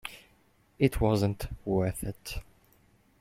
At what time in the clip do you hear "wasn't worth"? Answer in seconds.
0.99-2.03